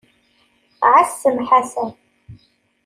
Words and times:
Ɛassem 0.91 1.37
Ḥasan. 1.47 1.91